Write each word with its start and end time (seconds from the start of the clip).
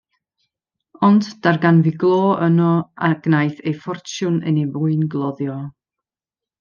Ond, 1.07 1.27
darganfu 1.47 1.93
glo 2.03 2.21
yno, 2.47 2.71
a 3.09 3.11
gwnaeth 3.27 3.61
ei 3.67 3.77
ffortiwn 3.83 4.41
yn 4.53 4.59
ei 4.63 4.67
fwyngloddio. 4.79 5.61